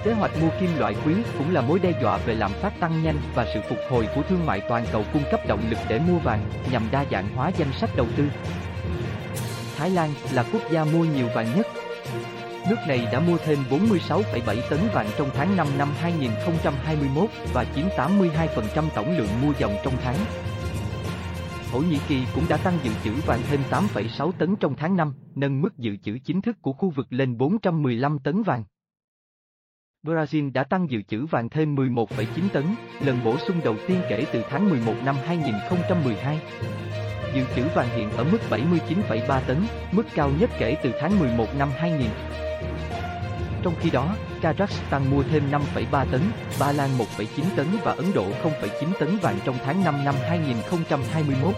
Kế 0.04 0.13
hoạch 0.13 0.31
mua 0.42 0.50
kim 0.59 0.69
loại 0.80 0.95
quý 1.06 1.13
cũng 1.38 1.54
là 1.54 1.62
mối 1.62 1.80
đe 1.80 1.94
dọa 2.01 2.18
về 2.18 2.36
lạm 2.36 2.51
phát 2.51 2.80
tăng 2.80 3.04
nhanh 3.04 3.18
và 3.36 3.45
sự 3.54 3.62
phục 3.69 3.80
hồi 3.89 4.07
của 4.15 4.21
thương 4.30 4.45
mại 4.45 4.62
toàn 4.69 4.86
cầu 4.92 5.04
cung 5.13 5.24
cấp 5.31 5.39
động 5.47 5.62
lực 5.69 5.80
để 5.89 6.00
mua 6.00 6.18
vàng, 6.18 6.39
nhằm 6.71 6.83
đa 6.92 7.06
dạng 7.12 7.36
hóa 7.36 7.51
danh 7.57 7.71
sách 7.74 7.89
đầu 7.95 8.07
tư. 8.18 8.24
Thái 9.81 9.89
Lan 9.89 10.10
là 10.33 10.45
quốc 10.54 10.62
gia 10.72 10.83
mua 10.83 11.06
nhiều 11.06 11.28
vàng 11.36 11.48
nhất. 11.56 11.68
Nước 12.69 12.75
này 12.88 13.07
đã 13.12 13.19
mua 13.19 13.38
thêm 13.38 13.57
46,7 13.69 14.62
tấn 14.69 14.80
vàng 14.94 15.10
trong 15.18 15.30
tháng 15.33 15.57
5 15.57 15.68
năm 15.78 15.88
2021 16.00 17.30
và 17.54 17.66
chiếm 17.75 17.86
82% 17.98 18.89
tổng 18.95 19.18
lượng 19.18 19.28
mua 19.42 19.54
dòng 19.60 19.75
trong 19.83 19.94
tháng. 20.04 20.16
Thổ 21.72 21.80
Nhĩ 21.80 22.00
Kỳ 22.07 22.24
cũng 22.36 22.44
đã 22.50 22.57
tăng 22.57 22.78
dự 22.83 22.92
trữ 23.04 23.12
vàng 23.25 23.39
thêm 23.50 23.60
8,6 23.72 24.31
tấn 24.31 24.56
trong 24.56 24.75
tháng 24.78 24.98
5, 24.98 25.13
nâng 25.36 25.62
mức 25.62 25.78
dự 25.78 25.98
trữ 26.04 26.18
chính 26.25 26.42
thức 26.42 26.57
của 26.62 26.74
khu 26.74 26.89
vực 26.89 27.07
lên 27.10 27.38
415 27.38 28.19
tấn 28.19 28.44
vàng. 28.44 28.63
Brazil 30.03 30.51
đã 30.53 30.63
tăng 30.63 30.89
dự 30.89 31.01
trữ 31.01 31.25
vàng 31.25 31.50
thêm 31.50 31.75
11,9 31.75 32.25
tấn, 32.53 32.63
lần 33.01 33.19
bổ 33.25 33.38
sung 33.38 33.62
đầu 33.63 33.75
tiên 33.88 34.01
kể 34.09 34.25
từ 34.33 34.44
tháng 34.50 34.69
11 34.69 34.94
năm 35.06 35.15
2012. 35.25 36.39
Dự 37.36 37.44
trữ 37.56 37.63
vàng 37.75 37.89
hiện 37.89 38.09
ở 38.12 38.24
mức 38.24 38.38
79,3 38.50 39.42
tấn, 39.48 39.57
mức 39.92 40.03
cao 40.15 40.31
nhất 40.39 40.50
kể 40.59 40.77
từ 40.83 40.92
tháng 41.00 41.19
11 41.19 41.45
năm 41.57 41.69
2000. 41.75 42.09
Trong 43.63 43.74
khi 43.80 43.89
đó, 43.89 44.15
Kazakhstan 44.42 45.09
mua 45.09 45.24
thêm 45.24 45.44
5,3 45.51 46.06
tấn, 46.12 46.21
Ba 46.59 46.71
Lan 46.71 46.89
1,9 46.97 47.44
tấn 47.56 47.68
và 47.83 47.92
Ấn 47.92 48.06
Độ 48.15 48.25
0,9 48.44 48.94
tấn 49.00 49.18
vàng 49.18 49.39
trong 49.45 49.56
tháng 49.65 49.83
5 49.83 50.06
năm 50.06 50.15
2021. 50.21 51.56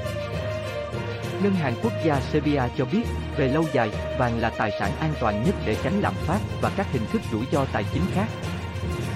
Ngân 1.43 1.53
hàng 1.53 1.73
Quốc 1.83 1.93
gia 2.03 2.19
Serbia 2.19 2.61
cho 2.77 2.85
biết, 2.85 3.03
về 3.37 3.47
lâu 3.47 3.63
dài, 3.73 3.89
vàng 4.17 4.39
là 4.39 4.49
tài 4.49 4.71
sản 4.79 4.91
an 4.99 5.13
toàn 5.19 5.43
nhất 5.45 5.55
để 5.65 5.77
tránh 5.83 6.01
lạm 6.01 6.13
phát 6.13 6.39
và 6.61 6.71
các 6.77 6.87
hình 6.91 7.01
thức 7.11 7.21
rủi 7.31 7.45
ro 7.51 7.65
tài 7.73 7.85
chính 7.93 8.03
khác. 8.13 8.27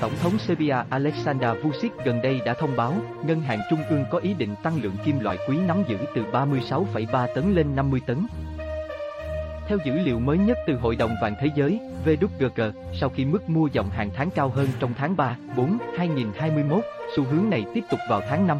Tổng 0.01 0.11
thống 0.21 0.37
Serbia 0.39 0.75
Aleksandar 0.89 1.57
Vučić 1.57 1.89
gần 2.05 2.21
đây 2.21 2.41
đã 2.45 2.53
thông 2.53 2.75
báo, 2.75 2.93
ngân 3.25 3.41
hàng 3.41 3.59
trung 3.69 3.79
ương 3.89 4.05
có 4.11 4.17
ý 4.17 4.33
định 4.33 4.55
tăng 4.63 4.81
lượng 4.81 4.95
kim 5.05 5.19
loại 5.19 5.37
quý 5.47 5.57
nắm 5.57 5.83
giữ 5.87 5.97
từ 6.15 6.23
36,3 6.31 7.27
tấn 7.35 7.55
lên 7.55 7.75
50 7.75 8.01
tấn. 8.07 8.27
Theo 9.67 9.77
dữ 9.85 9.93
liệu 9.93 10.19
mới 10.19 10.37
nhất 10.37 10.57
từ 10.67 10.75
Hội 10.75 10.95
đồng 10.95 11.15
Vàng 11.21 11.35
Thế 11.41 11.49
giới, 11.55 11.79
VWG, 12.05 12.71
sau 12.93 13.09
khi 13.09 13.25
mức 13.25 13.49
mua 13.49 13.67
dòng 13.67 13.89
hàng 13.89 14.09
tháng 14.15 14.29
cao 14.29 14.49
hơn 14.49 14.67
trong 14.79 14.93
tháng 14.97 15.15
3, 15.15 15.37
4, 15.55 15.77
2021, 15.97 16.83
xu 17.15 17.23
hướng 17.23 17.49
này 17.49 17.65
tiếp 17.73 17.83
tục 17.89 17.99
vào 18.09 18.21
tháng 18.29 18.47
5. 18.47 18.59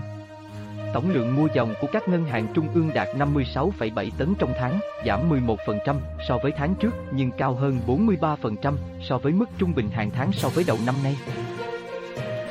Tổng 0.97 1.09
lượng 1.09 1.35
mua 1.35 1.47
dòng 1.53 1.73
của 1.81 1.87
các 1.91 2.07
ngân 2.07 2.25
hàng 2.25 2.47
trung 2.53 2.67
ương 2.73 2.91
đạt 2.93 3.07
56,7 3.17 4.09
tấn 4.17 4.33
trong 4.39 4.53
tháng, 4.59 4.79
giảm 5.05 5.29
11% 5.29 5.95
so 6.27 6.37
với 6.43 6.51
tháng 6.57 6.75
trước 6.75 6.89
nhưng 7.11 7.31
cao 7.31 7.53
hơn 7.53 7.79
43% 7.87 8.73
so 9.01 9.17
với 9.17 9.31
mức 9.31 9.45
trung 9.57 9.73
bình 9.75 9.89
hàng 9.89 10.11
tháng 10.11 10.31
so 10.31 10.49
với 10.49 10.63
đầu 10.67 10.77
năm 10.85 10.95
nay. 11.03 11.17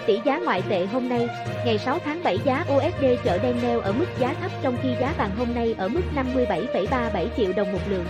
Tỷ 0.07 0.21
giá 0.25 0.39
ngoại 0.39 0.63
tệ 0.69 0.87
hôm 0.87 1.09
nay, 1.09 1.29
ngày 1.65 1.79
6 1.79 1.99
tháng 2.05 2.23
7 2.25 2.39
giá 2.45 2.65
USD 2.77 3.05
chợ 3.25 3.39
đen 3.39 3.57
neo 3.63 3.81
ở 3.81 3.93
mức 3.93 4.07
giá 4.19 4.35
thấp 4.41 4.51
trong 4.63 4.77
khi 4.83 4.89
giá 5.01 5.15
vàng 5.19 5.37
hôm 5.37 5.55
nay 5.55 5.75
ở 5.79 5.89
mức 5.89 6.03
57,37 6.15 7.27
triệu 7.37 7.53
đồng 7.57 7.73
một 7.73 7.81
lượng. 7.89 8.07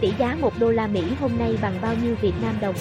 Tỷ 0.00 0.12
giá 0.18 0.36
1 0.40 0.52
đô 0.58 0.70
la 0.70 0.86
Mỹ 0.86 1.02
hôm 1.20 1.30
nay 1.38 1.58
bằng 1.62 1.74
bao 1.82 1.94
nhiêu 2.02 2.14
Việt 2.20 2.34
Nam 2.42 2.54
đồng? 2.60 2.74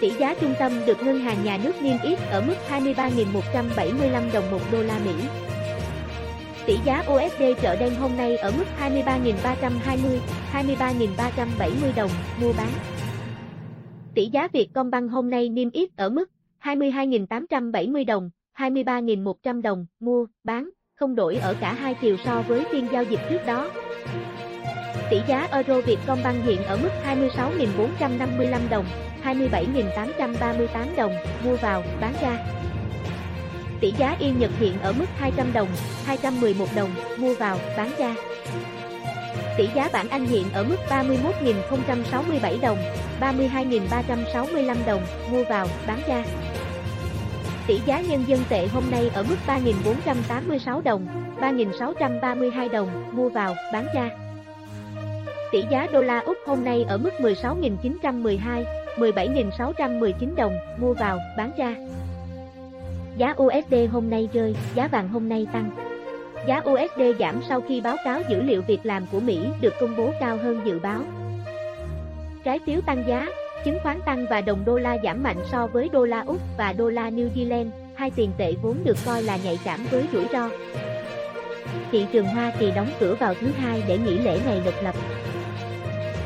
Tỷ 0.00 0.10
giá 0.10 0.34
trung 0.40 0.54
tâm 0.58 0.72
được 0.86 1.02
ngân 1.02 1.18
hàng 1.18 1.44
nhà 1.44 1.58
nước 1.64 1.72
niêm 1.82 1.96
yết 2.02 2.18
ở 2.30 2.40
mức 2.46 2.54
23.175 2.70 4.32
đồng 4.32 4.50
1 4.50 4.58
đô 4.72 4.82
la 4.82 4.98
Mỹ. 5.04 5.12
Tỷ 6.66 6.76
giá 6.84 7.04
USD 7.12 7.42
chợ 7.62 7.76
đen 7.76 7.94
hôm 7.94 8.16
nay 8.16 8.36
ở 8.36 8.52
mức 8.58 8.64
23.320, 8.80 10.18
23.370 10.52 11.96
đồng 11.96 12.10
mua 12.40 12.52
bán. 12.52 12.70
Tỷ 14.14 14.26
giá 14.26 14.48
Vietcombank 14.52 15.10
hôm 15.10 15.30
nay 15.30 15.48
niêm 15.48 15.70
yết 15.70 15.96
ở 15.96 16.08
mức 16.08 16.30
22.870 16.62 18.06
đồng, 18.06 18.30
23.100 18.56 19.62
đồng 19.62 19.86
mua, 20.00 20.26
bán, 20.44 20.70
không 20.94 21.14
đổi 21.14 21.36
ở 21.36 21.56
cả 21.60 21.72
hai 21.72 21.94
chiều 21.94 22.16
so 22.24 22.42
với 22.48 22.64
phiên 22.72 22.86
giao 22.92 23.02
dịch 23.02 23.20
trước 23.30 23.40
đó. 23.46 23.70
Tỷ 25.10 25.20
giá 25.26 25.48
euro 25.52 25.80
Vietcombank 25.80 26.44
hiện 26.44 26.64
ở 26.64 26.76
mức 26.76 26.88
26.455 27.06 28.68
đồng, 28.70 28.84
27.838 29.24 30.96
đồng, 30.96 31.12
mua 31.44 31.56
vào, 31.56 31.82
bán 32.00 32.14
ra. 32.22 32.38
Tỷ 33.80 33.92
giá 33.98 34.16
Yên 34.18 34.38
Nhật 34.38 34.50
hiện 34.58 34.80
ở 34.82 34.92
mức 34.92 35.06
200 35.16 35.52
đồng, 35.52 35.68
211 36.04 36.66
đồng, 36.76 36.90
mua 37.18 37.34
vào, 37.34 37.58
bán 37.76 37.90
ra. 37.98 38.14
Tỷ 39.56 39.68
giá 39.74 39.88
bảng 39.92 40.08
Anh 40.08 40.26
hiện 40.26 40.44
ở 40.52 40.64
mức 40.64 40.76
31.067 40.88 42.60
đồng, 42.60 42.78
32.365 43.20 44.76
đồng, 44.86 45.02
mua 45.30 45.44
vào, 45.44 45.68
bán 45.86 46.00
ra. 46.08 46.24
Tỷ 47.66 47.80
giá 47.86 48.00
nhân 48.00 48.24
dân 48.26 48.40
tệ 48.48 48.66
hôm 48.66 48.84
nay 48.90 49.10
ở 49.14 49.22
mức 49.22 49.36
3.486 49.46 50.82
đồng, 50.82 51.06
3.632 51.40 52.68
đồng, 52.68 53.16
mua 53.16 53.28
vào, 53.28 53.54
bán 53.72 53.86
ra. 53.94 54.27
Tỷ 55.52 55.64
giá 55.70 55.86
đô 55.92 56.02
la 56.02 56.18
Úc 56.18 56.36
hôm 56.46 56.64
nay 56.64 56.84
ở 56.88 56.98
mức 56.98 57.10
16.912, 57.18 58.64
17.619 58.96 60.34
đồng, 60.36 60.58
mua 60.78 60.94
vào, 60.94 61.18
bán 61.36 61.50
ra. 61.58 61.76
Giá 63.16 63.34
USD 63.42 63.74
hôm 63.92 64.10
nay 64.10 64.28
rơi, 64.32 64.54
giá 64.74 64.88
vàng 64.88 65.08
hôm 65.08 65.28
nay 65.28 65.46
tăng. 65.52 65.70
Giá 66.46 66.62
USD 66.70 67.02
giảm 67.18 67.40
sau 67.48 67.60
khi 67.60 67.80
báo 67.80 67.96
cáo 68.04 68.20
dữ 68.28 68.42
liệu 68.42 68.62
việc 68.62 68.80
làm 68.82 69.06
của 69.12 69.20
Mỹ 69.20 69.46
được 69.60 69.74
công 69.80 69.96
bố 69.96 70.10
cao 70.20 70.36
hơn 70.36 70.60
dự 70.64 70.78
báo. 70.78 71.00
Trái 72.44 72.58
phiếu 72.66 72.80
tăng 72.80 73.04
giá, 73.08 73.26
chứng 73.64 73.78
khoán 73.82 74.00
tăng 74.06 74.26
và 74.30 74.40
đồng 74.40 74.64
đô 74.64 74.78
la 74.78 74.96
giảm 75.04 75.22
mạnh 75.22 75.38
so 75.52 75.66
với 75.66 75.88
đô 75.88 76.04
la 76.04 76.20
Úc 76.20 76.38
và 76.58 76.72
đô 76.72 76.88
la 76.88 77.10
New 77.10 77.28
Zealand, 77.34 77.70
hai 77.94 78.10
tiền 78.10 78.30
tệ 78.38 78.52
vốn 78.62 78.76
được 78.84 78.96
coi 79.06 79.22
là 79.22 79.38
nhạy 79.44 79.58
cảm 79.64 79.80
với 79.90 80.04
rủi 80.12 80.24
ro. 80.32 80.48
Thị 81.92 82.06
trường 82.12 82.26
Hoa 82.26 82.52
Kỳ 82.58 82.70
đóng 82.70 82.90
cửa 83.00 83.14
vào 83.14 83.34
thứ 83.40 83.46
hai 83.46 83.82
để 83.88 83.98
nghỉ 83.98 84.18
lễ 84.18 84.40
ngày 84.46 84.60
độc 84.64 84.74
lập. 84.82 84.94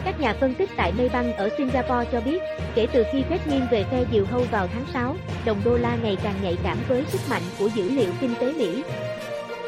Các 0.04 0.20
nhà 0.20 0.34
phân 0.40 0.54
tích 0.54 0.70
tại 0.76 0.92
Maybank 0.98 1.36
ở 1.36 1.48
Singapore 1.56 2.10
cho 2.12 2.20
biết, 2.20 2.42
kể 2.74 2.86
từ 2.92 3.04
khi 3.12 3.22
Fed 3.30 3.38
nghiêng 3.46 3.66
về 3.70 3.84
phe 3.84 4.04
diều 4.12 4.24
hâu 4.24 4.44
vào 4.50 4.66
tháng 4.66 4.84
6, 4.92 5.16
đồng 5.44 5.60
đô 5.64 5.76
la 5.76 5.96
ngày 6.02 6.16
càng 6.22 6.34
nhạy 6.42 6.56
cảm 6.62 6.78
với 6.88 7.04
sức 7.08 7.20
mạnh 7.30 7.42
của 7.58 7.68
dữ 7.74 7.90
liệu 7.90 8.10
kinh 8.20 8.34
tế 8.40 8.52
Mỹ. 8.52 8.82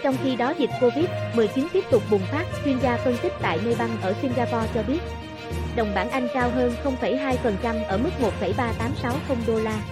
Trong 0.02 0.16
khi 0.22 0.36
đó 0.36 0.54
dịch 0.58 0.70
Covid-19 0.80 1.66
tiếp 1.72 1.84
tục 1.90 2.02
bùng 2.10 2.20
phát, 2.32 2.44
chuyên 2.64 2.80
gia 2.80 2.96
phân 2.96 3.16
tích 3.22 3.32
tại 3.42 3.58
Maybank 3.64 4.02
ở 4.02 4.12
Singapore 4.12 4.68
cho 4.74 4.82
biết, 4.82 5.00
đồng 5.76 5.94
bảng 5.94 6.10
Anh 6.10 6.28
cao 6.34 6.50
hơn 6.50 6.72
0,2% 7.00 7.84
ở 7.84 7.98
mức 7.98 8.10
1,3860 8.40 9.36
đô 9.46 9.58
la. 9.58 9.82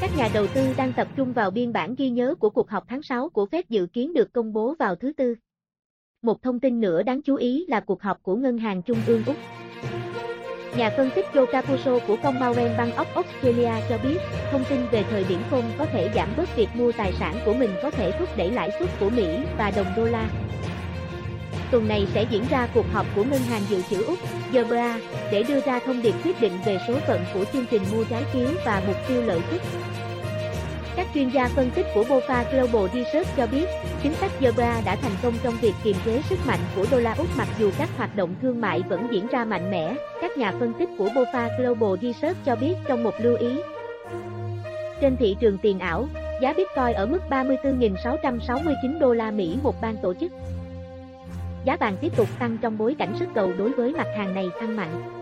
Các 0.00 0.10
nhà 0.16 0.28
đầu 0.34 0.46
tư 0.46 0.68
đang 0.76 0.92
tập 0.92 1.08
trung 1.16 1.32
vào 1.32 1.50
biên 1.50 1.72
bản 1.72 1.94
ghi 1.98 2.10
nhớ 2.10 2.34
của 2.40 2.50
cuộc 2.50 2.70
họp 2.70 2.84
tháng 2.88 3.02
6 3.02 3.28
của 3.28 3.46
Fed 3.50 3.62
dự 3.68 3.86
kiến 3.86 4.14
được 4.14 4.32
công 4.32 4.52
bố 4.52 4.74
vào 4.78 4.94
thứ 4.94 5.12
Tư. 5.16 5.34
Một 6.22 6.42
thông 6.42 6.60
tin 6.60 6.80
nữa 6.80 7.02
đáng 7.02 7.22
chú 7.22 7.34
ý 7.34 7.64
là 7.68 7.80
cuộc 7.80 8.02
họp 8.02 8.22
của 8.22 8.36
Ngân 8.36 8.58
hàng 8.58 8.82
Trung 8.82 8.98
ương 9.06 9.22
Úc. 9.26 9.36
Nhà 10.76 10.90
phân 10.96 11.10
tích 11.14 11.26
Joe 11.32 11.46
Capuzzo 11.46 11.98
của 12.06 12.16
Commonwealth 12.22 12.76
Bank 12.76 12.94
of 12.94 13.04
Australia 13.14 13.70
cho 13.88 13.98
biết, 13.98 14.18
thông 14.50 14.64
tin 14.70 14.78
về 14.90 15.04
thời 15.10 15.24
điểm 15.24 15.40
khôn 15.50 15.64
có 15.78 15.84
thể 15.84 16.10
giảm 16.14 16.28
bớt 16.36 16.56
việc 16.56 16.68
mua 16.74 16.92
tài 16.92 17.12
sản 17.12 17.34
của 17.44 17.54
mình 17.54 17.70
có 17.82 17.90
thể 17.90 18.12
thúc 18.18 18.28
đẩy 18.36 18.50
lãi 18.50 18.70
suất 18.78 18.88
của 19.00 19.10
Mỹ 19.10 19.38
và 19.58 19.70
đồng 19.70 19.86
đô 19.96 20.04
la. 20.04 20.30
Tuần 21.70 21.88
này 21.88 22.06
sẽ 22.14 22.26
diễn 22.30 22.44
ra 22.50 22.68
cuộc 22.74 22.86
họp 22.92 23.06
của 23.16 23.24
Ngân 23.24 23.40
hàng 23.40 23.62
Dự 23.68 23.82
trữ 23.90 24.04
Úc, 24.04 24.18
GBA, 24.52 24.98
để 25.32 25.42
đưa 25.42 25.60
ra 25.60 25.78
thông 25.78 26.02
điệp 26.02 26.14
quyết 26.24 26.40
định 26.40 26.52
về 26.64 26.78
số 26.88 26.94
phận 27.06 27.20
của 27.34 27.44
chương 27.52 27.66
trình 27.70 27.82
mua 27.92 28.04
trái 28.04 28.24
phiếu 28.24 28.48
và 28.66 28.82
mục 28.86 28.96
tiêu 29.08 29.22
lợi 29.22 29.40
suất. 29.50 29.60
Các 31.00 31.08
chuyên 31.14 31.28
gia 31.28 31.48
phân 31.48 31.70
tích 31.70 31.86
của 31.94 32.04
BOFA 32.04 32.44
Global 32.52 32.88
Research 32.94 33.28
cho 33.36 33.46
biết, 33.46 33.66
chính 34.02 34.14
sách 34.14 34.30
Zebra 34.40 34.84
đã 34.84 34.96
thành 34.96 35.12
công 35.22 35.34
trong 35.42 35.54
việc 35.60 35.72
kiềm 35.84 35.96
chế 36.04 36.22
sức 36.22 36.38
mạnh 36.46 36.58
của 36.76 36.86
đô 36.90 36.98
la 36.98 37.14
Úc 37.18 37.26
mặc 37.38 37.48
dù 37.58 37.70
các 37.78 37.88
hoạt 37.96 38.16
động 38.16 38.34
thương 38.42 38.60
mại 38.60 38.82
vẫn 38.88 39.08
diễn 39.10 39.26
ra 39.26 39.44
mạnh 39.44 39.70
mẽ. 39.70 39.94
Các 40.20 40.38
nhà 40.38 40.52
phân 40.58 40.72
tích 40.78 40.88
của 40.98 41.08
BOFA 41.08 41.48
Global 41.58 41.98
Research 42.02 42.36
cho 42.44 42.56
biết 42.56 42.74
trong 42.88 43.02
một 43.02 43.14
lưu 43.18 43.36
ý. 43.36 43.48
Trên 45.00 45.16
thị 45.16 45.36
trường 45.40 45.58
tiền 45.58 45.78
ảo, 45.78 46.08
giá 46.42 46.52
Bitcoin 46.52 46.94
ở 46.94 47.06
mức 47.06 47.20
34.669 47.30 48.98
đô 48.98 49.14
la 49.14 49.30
Mỹ 49.30 49.58
một 49.62 49.74
ban 49.80 49.96
tổ 49.96 50.14
chức. 50.14 50.32
Giá 51.64 51.76
vàng 51.76 51.96
tiếp 52.00 52.16
tục 52.16 52.28
tăng 52.38 52.58
trong 52.60 52.78
bối 52.78 52.94
cảnh 52.98 53.12
sức 53.18 53.28
cầu 53.34 53.52
đối 53.58 53.70
với 53.70 53.92
mặt 53.92 54.06
hàng 54.16 54.34
này 54.34 54.48
tăng 54.60 54.76
mạnh. 54.76 55.19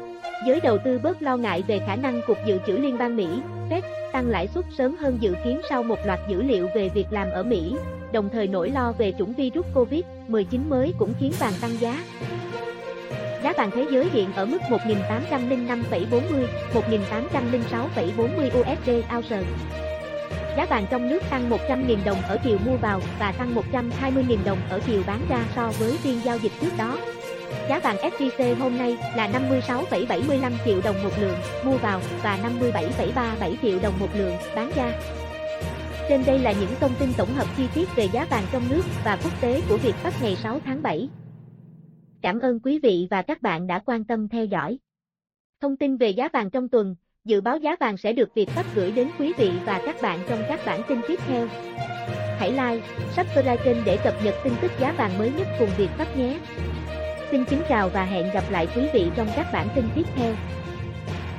Giới 0.48 0.60
đầu 0.60 0.78
tư 0.78 0.98
bớt 1.02 1.22
lo 1.22 1.36
ngại 1.36 1.62
về 1.66 1.80
khả 1.86 1.96
năng 1.96 2.20
Cục 2.26 2.38
Dự 2.46 2.58
trữ 2.66 2.72
Liên 2.72 2.98
bang 2.98 3.16
Mỹ, 3.16 3.26
Fed, 3.70 3.82
tăng 4.12 4.28
lãi 4.28 4.48
suất 4.48 4.64
sớm 4.78 4.96
hơn 4.96 5.18
dự 5.20 5.34
kiến 5.44 5.60
sau 5.68 5.82
một 5.82 5.98
loạt 6.06 6.20
dữ 6.28 6.42
liệu 6.42 6.68
về 6.74 6.88
việc 6.88 7.06
làm 7.10 7.30
ở 7.30 7.42
Mỹ, 7.42 7.74
đồng 8.12 8.28
thời 8.32 8.46
nỗi 8.46 8.70
lo 8.70 8.92
về 8.98 9.12
chủng 9.18 9.32
virus 9.32 9.66
COVID-19 9.74 10.68
mới 10.68 10.94
cũng 10.98 11.14
khiến 11.20 11.32
vàng 11.38 11.52
tăng 11.60 11.70
giá. 11.80 12.04
Giá 13.42 13.52
vàng 13.56 13.70
thế 13.70 13.86
giới 13.90 14.08
hiện 14.12 14.32
ở 14.32 14.46
mức 14.46 14.58
1.805,40, 14.68 16.46
1.806,40 16.74 18.60
USD 18.60 18.90
ounce. 19.16 19.42
Giá 20.56 20.66
vàng 20.66 20.86
trong 20.90 21.08
nước 21.08 21.22
tăng 21.30 21.50
100.000 21.50 21.96
đồng 22.04 22.22
ở 22.28 22.38
chiều 22.44 22.58
mua 22.66 22.76
vào 22.76 23.00
và 23.18 23.32
tăng 23.32 23.54
120.000 23.72 24.36
đồng 24.44 24.58
ở 24.70 24.80
chiều 24.86 25.02
bán 25.06 25.20
ra 25.28 25.44
so 25.56 25.72
với 25.78 25.92
phiên 25.92 26.20
giao 26.24 26.38
dịch 26.38 26.52
trước 26.60 26.70
đó. 26.78 26.96
Giá 27.68 27.78
vàng 27.78 27.96
SJC 27.96 28.54
hôm 28.54 28.78
nay 28.78 28.96
là 29.16 29.28
56,75 29.28 30.52
triệu 30.64 30.80
đồng 30.84 31.02
một 31.02 31.10
lượng 31.20 31.36
mua 31.64 31.76
vào 31.76 32.00
và 32.22 32.38
57,37 32.60 33.54
triệu 33.62 33.78
đồng 33.82 33.94
một 34.00 34.08
lượng 34.14 34.34
bán 34.56 34.70
ra. 34.76 34.92
Trên 36.08 36.22
đây 36.26 36.38
là 36.38 36.52
những 36.52 36.70
thông 36.80 36.94
tin 36.98 37.08
tổng 37.16 37.34
hợp 37.34 37.46
chi 37.56 37.66
tiết 37.74 37.88
về 37.96 38.08
giá 38.12 38.26
vàng 38.30 38.44
trong 38.52 38.62
nước 38.70 38.82
và 39.04 39.18
quốc 39.24 39.40
tế 39.40 39.62
của 39.68 39.76
Việt 39.76 39.94
Bắc 40.04 40.14
ngày 40.22 40.36
6 40.36 40.60
tháng 40.64 40.82
7. 40.82 41.08
Cảm 42.22 42.40
ơn 42.40 42.60
quý 42.60 42.78
vị 42.82 43.08
và 43.10 43.22
các 43.22 43.42
bạn 43.42 43.66
đã 43.66 43.78
quan 43.86 44.04
tâm 44.04 44.28
theo 44.28 44.44
dõi. 44.44 44.78
Thông 45.60 45.76
tin 45.76 45.96
về 45.96 46.10
giá 46.10 46.28
vàng 46.32 46.50
trong 46.50 46.68
tuần, 46.68 46.96
dự 47.24 47.40
báo 47.40 47.58
giá 47.58 47.76
vàng 47.80 47.96
sẽ 47.96 48.12
được 48.12 48.34
Việt 48.34 48.48
Bắc 48.56 48.66
gửi 48.74 48.90
đến 48.90 49.08
quý 49.18 49.32
vị 49.38 49.50
và 49.66 49.82
các 49.86 49.96
bạn 50.02 50.18
trong 50.28 50.42
các 50.48 50.60
bản 50.66 50.82
tin 50.88 51.00
tiếp 51.08 51.18
theo. 51.26 51.46
Hãy 52.38 52.50
like, 52.50 52.86
subscribe 53.16 53.64
kênh 53.64 53.76
để 53.84 53.98
cập 54.04 54.14
nhật 54.24 54.34
tin 54.44 54.52
tức 54.60 54.72
giá 54.80 54.92
vàng 54.92 55.18
mới 55.18 55.32
nhất 55.38 55.46
cùng 55.58 55.70
Việt 55.78 55.90
Bắc 55.98 56.16
nhé. 56.16 56.38
Xin 57.30 57.44
kính 57.44 57.62
chào 57.68 57.88
và 57.88 58.04
hẹn 58.04 58.30
gặp 58.34 58.44
lại 58.50 58.68
quý 58.76 58.88
vị 58.92 59.10
trong 59.16 59.28
các 59.36 59.46
bản 59.52 59.68
tin 59.74 59.84
tiếp 59.94 60.06
theo. 60.16 60.34